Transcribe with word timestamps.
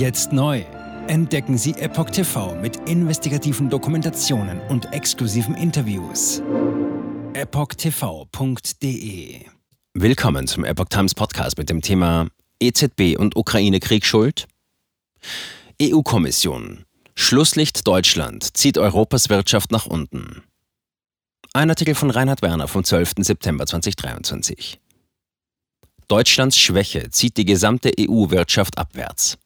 Jetzt 0.00 0.32
neu. 0.32 0.64
Entdecken 1.08 1.58
Sie 1.58 1.72
Epoch 1.72 2.08
TV 2.08 2.54
mit 2.54 2.88
investigativen 2.88 3.68
Dokumentationen 3.68 4.58
und 4.70 4.94
exklusiven 4.94 5.54
Interviews. 5.54 6.40
EpochTV.de 7.34 8.70
Willkommen 9.92 10.46
zum 10.46 10.64
Epoch 10.64 10.88
Times 10.88 11.14
Podcast 11.14 11.58
mit 11.58 11.68
dem 11.68 11.82
Thema 11.82 12.28
EZB 12.60 13.18
und 13.18 13.36
Ukraine-Krieg 13.36 14.06
schuld? 14.06 14.48
EU-Kommission. 15.82 16.86
Schlusslicht 17.14 17.86
Deutschland 17.86 18.56
zieht 18.56 18.78
Europas 18.78 19.28
Wirtschaft 19.28 19.70
nach 19.70 19.84
unten. 19.84 20.42
Ein 21.52 21.68
Artikel 21.68 21.94
von 21.94 22.08
Reinhard 22.08 22.40
Werner 22.40 22.68
vom 22.68 22.84
12. 22.84 23.16
September 23.18 23.66
2023. 23.66 24.80
Deutschlands 26.08 26.58
Schwäche 26.58 27.10
zieht 27.10 27.36
die 27.36 27.44
gesamte 27.44 27.92
EU-Wirtschaft 28.00 28.78
abwärts. 28.78 29.36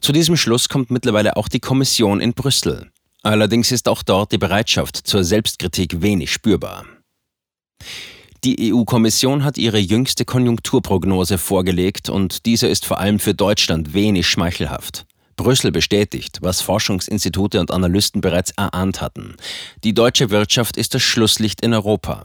Zu 0.00 0.12
diesem 0.12 0.36
Schluss 0.36 0.68
kommt 0.68 0.90
mittlerweile 0.90 1.36
auch 1.36 1.48
die 1.48 1.60
Kommission 1.60 2.20
in 2.20 2.34
Brüssel. 2.34 2.90
Allerdings 3.22 3.70
ist 3.70 3.88
auch 3.88 4.02
dort 4.02 4.32
die 4.32 4.38
Bereitschaft 4.38 4.96
zur 4.96 5.22
Selbstkritik 5.22 6.02
wenig 6.02 6.32
spürbar. 6.32 6.84
Die 8.44 8.72
EU-Kommission 8.72 9.44
hat 9.44 9.56
ihre 9.56 9.78
jüngste 9.78 10.24
Konjunkturprognose 10.24 11.38
vorgelegt 11.38 12.08
und 12.08 12.44
diese 12.44 12.66
ist 12.66 12.84
vor 12.84 12.98
allem 12.98 13.20
für 13.20 13.34
Deutschland 13.34 13.94
wenig 13.94 14.26
schmeichelhaft. 14.26 15.06
Brüssel 15.36 15.70
bestätigt, 15.70 16.38
was 16.42 16.60
Forschungsinstitute 16.60 17.60
und 17.60 17.70
Analysten 17.70 18.20
bereits 18.20 18.50
erahnt 18.52 19.00
hatten. 19.00 19.36
Die 19.84 19.94
deutsche 19.94 20.30
Wirtschaft 20.30 20.76
ist 20.76 20.94
das 20.94 21.02
Schlusslicht 21.02 21.60
in 21.60 21.72
Europa. 21.72 22.24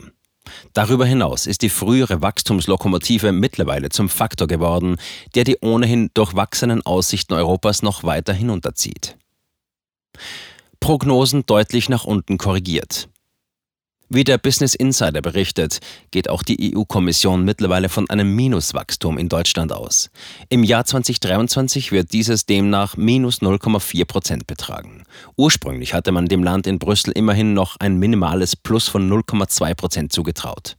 Darüber 0.74 1.06
hinaus 1.06 1.48
ist 1.48 1.62
die 1.62 1.70
frühere 1.70 2.22
Wachstumslokomotive 2.22 3.32
mittlerweile 3.32 3.90
zum 3.90 4.10
Faktor 4.10 4.48
geworden, 4.48 4.98
der 5.36 5.44
die 5.44 5.58
ohnehin 5.62 6.10
durchwachsenen 6.14 6.86
Aussichten 6.86 7.34
Europas 7.34 7.82
noch 7.82 8.04
weiter 8.04 8.34
hinunterzieht. 8.34 9.18
Prognosen 10.80 11.46
deutlich 11.46 11.90
nach 11.90 12.06
unten 12.06 12.38
korrigiert. 12.38 13.10
Wie 14.10 14.24
der 14.24 14.38
Business 14.38 14.74
Insider 14.74 15.22
berichtet, 15.22 15.80
geht 16.12 16.30
auch 16.30 16.42
die 16.42 16.74
EU-Kommission 16.74 17.44
mittlerweile 17.44 17.90
von 17.90 18.10
einem 18.10 18.34
Minuswachstum 18.38 19.18
in 19.18 19.28
Deutschland 19.28 19.74
aus. 19.74 20.10
Im 20.48 20.64
Jahr 20.64 20.86
2023 20.86 21.92
wird 21.92 22.14
dieses 22.14 22.46
demnach 22.46 22.96
minus 22.96 23.42
0,4 23.42 24.06
Prozent 24.06 24.48
betragen. 24.48 25.04
Ursprünglich 25.36 25.94
hatte 25.94 26.14
man 26.14 26.28
dem 26.28 26.42
Land 26.42 26.68
in 26.68 26.80
Brüssel 26.80 27.12
immerhin 27.12 27.54
noch 27.54 27.76
ein 27.82 27.98
minimales 27.98 28.56
Plus 28.56 28.88
von 28.88 29.12
0,2 29.12 29.76
Prozent 29.76 30.14
zugetraut. 30.14 30.78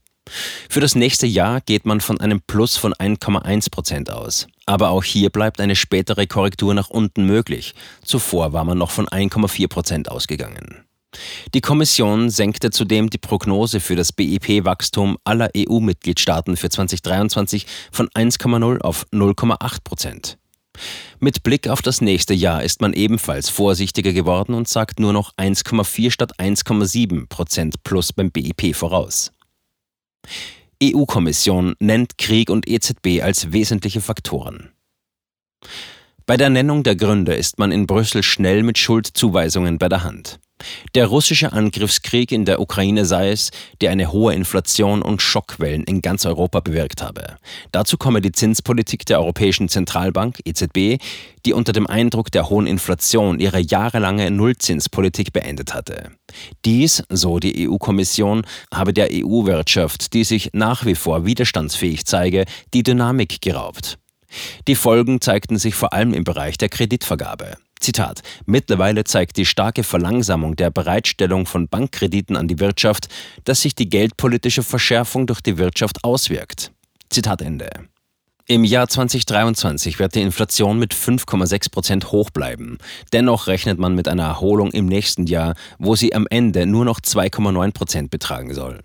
Für 0.70 0.80
das 0.80 0.94
nächste 0.94 1.26
Jahr 1.26 1.60
geht 1.60 1.84
man 1.84 2.00
von 2.00 2.20
einem 2.20 2.40
Plus 2.40 2.78
von 2.78 2.94
1,1 2.94 3.70
Prozent 3.70 4.10
aus. 4.10 4.46
Aber 4.64 4.88
auch 4.88 5.04
hier 5.04 5.28
bleibt 5.28 5.60
eine 5.60 5.76
spätere 5.76 6.26
Korrektur 6.26 6.72
nach 6.72 6.88
unten 6.88 7.26
möglich. 7.26 7.74
Zuvor 8.02 8.54
war 8.54 8.64
man 8.64 8.78
noch 8.78 8.90
von 8.90 9.06
1,4 9.06 9.68
Prozent 9.68 10.10
ausgegangen. 10.10 10.87
Die 11.54 11.60
Kommission 11.60 12.28
senkte 12.30 12.70
zudem 12.70 13.08
die 13.10 13.18
Prognose 13.18 13.80
für 13.80 13.96
das 13.96 14.12
BIP-Wachstum 14.12 15.16
aller 15.24 15.50
EU-Mitgliedstaaten 15.56 16.56
für 16.56 16.68
2023 16.68 17.66
von 17.90 18.08
1,0 18.10 18.80
auf 18.80 19.06
0,8 19.12 19.82
Prozent. 19.82 20.38
Mit 21.18 21.42
Blick 21.42 21.68
auf 21.68 21.82
das 21.82 22.00
nächste 22.00 22.34
Jahr 22.34 22.62
ist 22.62 22.80
man 22.80 22.92
ebenfalls 22.92 23.48
vorsichtiger 23.48 24.12
geworden 24.12 24.54
und 24.54 24.68
sagt 24.68 25.00
nur 25.00 25.12
noch 25.12 25.34
1,4 25.36 26.10
statt 26.10 26.38
1,7 26.38 27.28
Prozent 27.28 27.82
plus 27.82 28.12
beim 28.12 28.30
BIP 28.30 28.76
voraus. 28.76 29.32
EU-Kommission 30.82 31.74
nennt 31.80 32.18
Krieg 32.18 32.50
und 32.50 32.68
EZB 32.68 33.22
als 33.22 33.52
wesentliche 33.52 34.00
Faktoren. 34.00 34.70
Bei 36.28 36.36
der 36.36 36.50
Nennung 36.50 36.82
der 36.82 36.94
Gründe 36.94 37.34
ist 37.34 37.58
man 37.58 37.72
in 37.72 37.86
Brüssel 37.86 38.22
schnell 38.22 38.62
mit 38.62 38.76
Schuldzuweisungen 38.76 39.78
bei 39.78 39.88
der 39.88 40.04
Hand. 40.04 40.38
Der 40.94 41.06
russische 41.06 41.54
Angriffskrieg 41.54 42.32
in 42.32 42.44
der 42.44 42.60
Ukraine 42.60 43.06
sei 43.06 43.30
es, 43.30 43.50
der 43.80 43.92
eine 43.92 44.12
hohe 44.12 44.34
Inflation 44.34 45.00
und 45.00 45.22
Schockwellen 45.22 45.84
in 45.84 46.02
ganz 46.02 46.26
Europa 46.26 46.60
bewirkt 46.60 47.00
habe. 47.00 47.38
Dazu 47.72 47.96
komme 47.96 48.20
die 48.20 48.32
Zinspolitik 48.32 49.06
der 49.06 49.20
Europäischen 49.20 49.70
Zentralbank 49.70 50.40
EZB, 50.44 51.02
die 51.46 51.54
unter 51.54 51.72
dem 51.72 51.86
Eindruck 51.86 52.30
der 52.30 52.50
hohen 52.50 52.66
Inflation 52.66 53.40
ihre 53.40 53.60
jahrelange 53.60 54.30
Nullzinspolitik 54.30 55.32
beendet 55.32 55.72
hatte. 55.72 56.10
Dies, 56.66 57.02
so 57.08 57.38
die 57.38 57.66
EU-Kommission, 57.66 58.42
habe 58.70 58.92
der 58.92 59.08
EU-Wirtschaft, 59.12 60.12
die 60.12 60.24
sich 60.24 60.50
nach 60.52 60.84
wie 60.84 60.94
vor 60.94 61.24
widerstandsfähig 61.24 62.04
zeige, 62.04 62.44
die 62.74 62.82
Dynamik 62.82 63.40
geraubt. 63.40 63.96
Die 64.66 64.74
Folgen 64.74 65.20
zeigten 65.20 65.58
sich 65.58 65.74
vor 65.74 65.92
allem 65.92 66.14
im 66.14 66.24
Bereich 66.24 66.58
der 66.58 66.68
Kreditvergabe. 66.68 67.56
Zitat. 67.80 68.22
Mittlerweile 68.46 69.04
zeigt 69.04 69.36
die 69.36 69.46
starke 69.46 69.84
Verlangsamung 69.84 70.56
der 70.56 70.70
Bereitstellung 70.70 71.46
von 71.46 71.68
Bankkrediten 71.68 72.36
an 72.36 72.48
die 72.48 72.58
Wirtschaft, 72.58 73.08
dass 73.44 73.62
sich 73.62 73.74
die 73.74 73.88
geldpolitische 73.88 74.62
Verschärfung 74.62 75.26
durch 75.26 75.40
die 75.40 75.58
Wirtschaft 75.58 76.04
auswirkt. 76.04 76.72
Zitat 77.10 77.40
Ende. 77.40 77.70
Im 78.50 78.64
Jahr 78.64 78.88
2023 78.88 79.98
wird 79.98 80.14
die 80.14 80.22
Inflation 80.22 80.78
mit 80.78 80.94
5,6 80.94 81.70
Prozent 81.70 82.12
hoch 82.12 82.30
bleiben. 82.30 82.78
Dennoch 83.12 83.46
rechnet 83.46 83.78
man 83.78 83.94
mit 83.94 84.08
einer 84.08 84.24
Erholung 84.24 84.70
im 84.70 84.86
nächsten 84.86 85.26
Jahr, 85.26 85.54
wo 85.78 85.96
sie 85.96 86.14
am 86.14 86.26
Ende 86.30 86.64
nur 86.64 86.86
noch 86.86 87.00
2,9 87.00 87.72
Prozent 87.72 88.10
betragen 88.10 88.54
soll. 88.54 88.80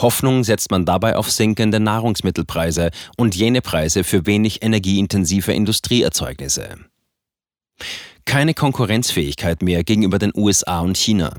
Hoffnung 0.00 0.44
setzt 0.44 0.70
man 0.70 0.84
dabei 0.84 1.16
auf 1.16 1.30
sinkende 1.30 1.80
Nahrungsmittelpreise 1.80 2.90
und 3.16 3.34
jene 3.34 3.60
Preise 3.60 4.04
für 4.04 4.26
wenig 4.26 4.62
energieintensive 4.62 5.52
Industrieerzeugnisse 5.52 6.78
keine 8.28 8.52
Konkurrenzfähigkeit 8.52 9.62
mehr 9.62 9.84
gegenüber 9.84 10.18
den 10.18 10.32
USA 10.36 10.80
und 10.80 10.98
China. 10.98 11.34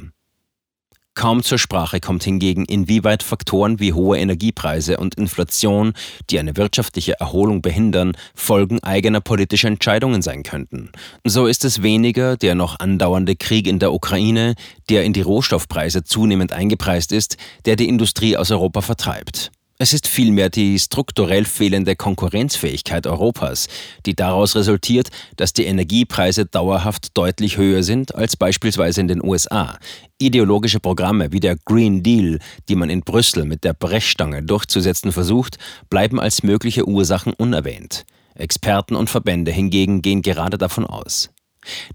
Kaum 1.20 1.44
zur 1.44 1.58
Sprache 1.58 2.00
kommt 2.00 2.24
hingegen, 2.24 2.64
inwieweit 2.64 3.24
Faktoren 3.24 3.82
wie 3.82 3.92
hohe 3.92 4.18
Energiepreise 4.18 4.96
und 4.96 5.16
Inflation, 5.16 5.92
die 6.30 6.40
eine 6.40 6.56
wirtschaftliche 6.56 7.20
Erholung 7.20 7.62
behindern, 7.62 8.14
Folgen 8.34 8.82
eigener 8.84 9.20
politischer 9.20 9.68
Entscheidungen 9.68 10.22
sein 10.22 10.44
könnten. 10.44 10.94
So 11.26 11.46
ist 11.48 11.66
es 11.66 11.84
weniger 11.84 12.38
der 12.38 12.56
noch 12.56 12.80
andauernde 12.80 13.36
Krieg 13.36 13.68
in 13.68 13.80
der 13.80 13.92
Ukraine, 13.92 14.56
der 14.90 15.04
in 15.04 15.12
die 15.12 15.20
Rohstoffpreise 15.20 16.06
zunehmend 16.06 16.54
eingepreist 16.54 17.12
ist, 17.12 17.36
der 17.66 17.76
die 17.76 17.90
Industrie 17.90 18.38
aus 18.38 18.50
Europa 18.50 18.80
vertreibt. 18.80 19.52
Es 19.82 19.94
ist 19.94 20.08
vielmehr 20.08 20.50
die 20.50 20.78
strukturell 20.78 21.46
fehlende 21.46 21.96
Konkurrenzfähigkeit 21.96 23.08
Europas, 23.08 23.70
die 24.06 24.14
daraus 24.14 24.58
resultiert, 24.58 25.08
dass 25.38 25.54
die 25.54 25.64
Energiepreise 25.64 26.46
dauerhaft 26.46 27.18
deutlich 27.18 27.56
höher 27.56 27.82
sind 27.82 28.14
als 28.14 28.36
beispielsweise 28.36 29.00
in 29.00 29.08
den 29.08 29.24
USA. 29.24 29.80
Ideologische 30.18 30.82
Programme 30.82 31.32
wie 31.32 31.40
der 31.40 31.56
Green 31.64 32.04
Deal, 32.04 32.40
die 32.68 32.76
man 32.76 32.90
in 32.90 33.04
Brüssel 33.04 33.46
mit 33.46 33.64
der 33.64 33.72
Brechstange 33.72 34.44
durchzusetzen 34.44 35.14
versucht, 35.14 35.58
bleiben 35.90 36.20
als 36.20 36.44
mögliche 36.44 36.86
Ursachen 36.86 37.32
unerwähnt. 37.32 38.06
Experten 38.36 38.96
und 38.96 39.10
Verbände 39.10 39.54
hingegen 39.54 40.02
gehen 40.02 40.22
gerade 40.22 40.58
davon 40.58 40.86
aus. 40.86 41.30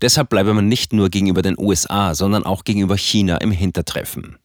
Deshalb 0.00 0.30
bleibe 0.30 0.54
man 0.54 0.68
nicht 0.68 0.94
nur 0.94 1.10
gegenüber 1.10 1.42
den 1.42 1.58
USA, 1.58 2.14
sondern 2.14 2.46
auch 2.46 2.64
gegenüber 2.64 2.96
China 2.96 3.36
im 3.36 3.50
Hintertreffen. 3.50 4.38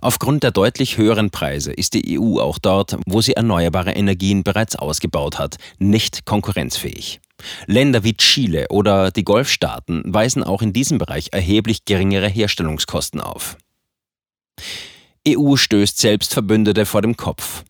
Aufgrund 0.00 0.44
der 0.44 0.52
deutlich 0.52 0.96
höheren 0.96 1.30
Preise 1.30 1.72
ist 1.72 1.94
die 1.94 2.18
EU 2.18 2.38
auch 2.38 2.58
dort, 2.58 2.96
wo 3.06 3.20
sie 3.20 3.32
erneuerbare 3.32 3.92
Energien 3.92 4.44
bereits 4.44 4.76
ausgebaut 4.76 5.38
hat, 5.38 5.56
nicht 5.78 6.24
konkurrenzfähig. 6.24 7.20
Länder 7.66 8.04
wie 8.04 8.14
Chile 8.14 8.66
oder 8.70 9.10
die 9.10 9.24
Golfstaaten 9.24 10.02
weisen 10.06 10.44
auch 10.44 10.62
in 10.62 10.72
diesem 10.72 10.98
Bereich 10.98 11.28
erheblich 11.32 11.84
geringere 11.84 12.28
Herstellungskosten 12.28 13.20
auf. 13.20 13.56
EU 15.26 15.56
stößt 15.56 15.98
selbst 15.98 16.32
Verbündete 16.32 16.86
vor 16.86 17.02
dem 17.02 17.16
Kopf. 17.16 17.64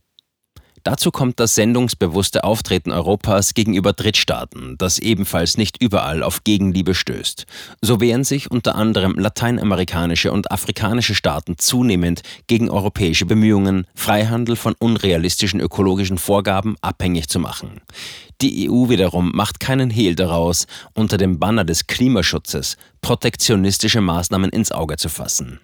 Dazu 0.85 1.11
kommt 1.11 1.41
das 1.41 1.55
sendungsbewusste 1.55 2.45
Auftreten 2.45 2.93
Europas 2.93 3.55
gegenüber 3.55 3.93
Drittstaaten, 3.93 4.77
das 4.79 4.99
ebenfalls 4.99 5.57
nicht 5.57 5.81
überall 5.83 6.23
auf 6.23 6.45
Gegenliebe 6.45 6.95
stößt. 6.95 7.47
So 7.81 8.01
wehren 8.01 8.25
sich 8.25 8.51
unter 8.51 8.75
anderem 8.75 9.15
lateinamerikanische 9.19 10.33
und 10.33 10.51
afrikanische 10.51 11.15
Staaten 11.15 11.59
zunehmend 11.59 12.23
gegen 12.47 12.71
europäische 12.71 13.27
Bemühungen, 13.27 13.87
Freihandel 13.95 14.57
von 14.57 14.75
unrealistischen 14.79 15.61
ökologischen 15.61 16.19
Vorgaben 16.19 16.77
abhängig 16.81 17.29
zu 17.29 17.39
machen. 17.39 17.81
Die 18.41 18.71
EU 18.71 18.89
wiederum 18.89 19.33
macht 19.35 19.59
keinen 19.59 19.91
Hehl 19.91 20.15
daraus, 20.15 20.67
unter 20.95 21.17
dem 21.17 21.41
Banner 21.41 21.65
des 21.65 21.89
Klimaschutzes 21.89 22.77
protektionistische 23.01 24.01
Maßnahmen 24.01 24.51
ins 24.51 24.71
Auge 24.71 24.97
zu 24.97 25.09
fassen. 25.09 25.61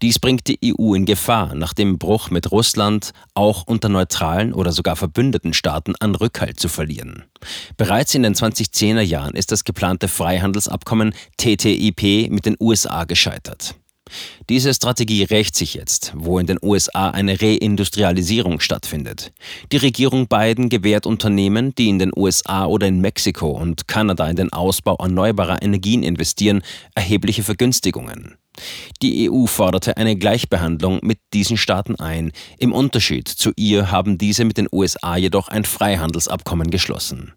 Dies 0.00 0.18
bringt 0.18 0.46
die 0.46 0.58
EU 0.64 0.94
in 0.94 1.06
Gefahr, 1.06 1.54
nach 1.54 1.74
dem 1.74 1.98
Bruch 1.98 2.30
mit 2.30 2.52
Russland 2.52 3.12
auch 3.34 3.64
unter 3.66 3.88
neutralen 3.88 4.52
oder 4.52 4.70
sogar 4.70 4.94
verbündeten 4.94 5.52
Staaten 5.52 5.94
an 5.98 6.14
Rückhalt 6.14 6.60
zu 6.60 6.68
verlieren. 6.68 7.24
Bereits 7.76 8.14
in 8.14 8.22
den 8.22 8.34
2010er 8.34 9.00
Jahren 9.00 9.34
ist 9.34 9.50
das 9.50 9.64
geplante 9.64 10.06
Freihandelsabkommen 10.08 11.14
TTIP 11.36 12.30
mit 12.30 12.46
den 12.46 12.56
USA 12.60 13.04
gescheitert. 13.04 13.74
Diese 14.48 14.72
Strategie 14.72 15.24
rächt 15.24 15.54
sich 15.54 15.74
jetzt, 15.74 16.12
wo 16.14 16.38
in 16.38 16.46
den 16.46 16.58
USA 16.62 17.10
eine 17.10 17.40
Reindustrialisierung 17.40 18.60
stattfindet. 18.60 19.32
Die 19.72 19.76
Regierung 19.76 20.28
Biden 20.28 20.68
gewährt 20.68 21.06
Unternehmen, 21.06 21.74
die 21.74 21.88
in 21.88 21.98
den 21.98 22.12
USA 22.16 22.66
oder 22.66 22.86
in 22.86 23.00
Mexiko 23.00 23.50
und 23.50 23.88
Kanada 23.88 24.28
in 24.28 24.36
den 24.36 24.52
Ausbau 24.52 24.96
erneuerbarer 24.96 25.62
Energien 25.62 26.02
investieren, 26.02 26.62
erhebliche 26.94 27.42
Vergünstigungen. 27.42 28.36
Die 29.02 29.30
EU 29.30 29.46
forderte 29.46 29.96
eine 29.96 30.16
Gleichbehandlung 30.16 31.00
mit 31.02 31.18
diesen 31.32 31.56
Staaten 31.56 31.96
ein. 31.96 32.32
Im 32.58 32.72
Unterschied 32.72 33.28
zu 33.28 33.52
ihr 33.56 33.90
haben 33.90 34.18
diese 34.18 34.44
mit 34.44 34.58
den 34.58 34.68
USA 34.72 35.16
jedoch 35.16 35.48
ein 35.48 35.64
Freihandelsabkommen 35.64 36.70
geschlossen. 36.70 37.34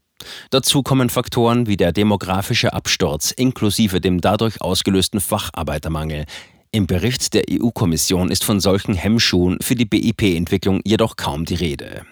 Dazu 0.50 0.83
kommen 0.83 1.09
Faktoren 1.09 1.68
wie 1.68 1.77
der 1.77 1.91
demografische 1.91 2.73
Absturz 2.73 3.31
inklusive 3.31 4.01
dem 4.01 4.21
dadurch 4.21 4.62
ausgelösten 4.62 5.19
Facharbeitermangel. 5.19 6.25
Im 6.71 6.88
Bericht 6.88 7.33
der 7.33 7.44
EU-Kommission 7.50 8.31
ist 8.31 8.44
von 8.44 8.59
solchen 8.59 8.94
Hemmschuhen 8.94 9.57
für 9.62 9.75
die 9.75 9.85
BIP-Entwicklung 9.85 10.79
jedoch 10.85 11.18
kaum 11.18 11.45
die 11.45 11.56
Rede. 11.56 12.06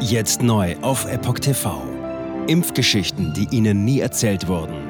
Jetzt 0.00 0.42
neu 0.42 0.76
auf 0.80 1.06
Epoch 1.06 1.40
TV. 1.40 1.82
Impfgeschichten, 2.46 3.34
die 3.34 3.48
Ihnen 3.54 3.84
nie 3.84 4.00
erzählt 4.00 4.48
wurden. 4.48 4.89